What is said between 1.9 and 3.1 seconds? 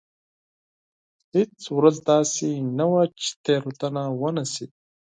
داسې نه وه